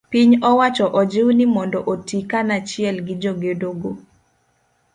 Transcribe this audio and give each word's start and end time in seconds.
piny 0.11 0.33
owacho 0.51 0.85
ojiw 0.99 1.27
ni 1.37 1.45
mondo 1.55 1.79
oti 1.91 2.17
kanachiel 2.29 2.97
gi 3.05 3.15
jogedo 3.21 3.69
go. 3.81 3.91